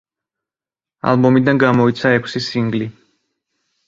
[1.11, 2.89] ალბომიდან გამოიცა ექვსი სინგლი.